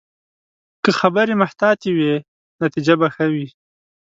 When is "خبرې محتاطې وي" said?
0.99-2.13